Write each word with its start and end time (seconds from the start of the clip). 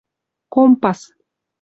компас 0.55 1.07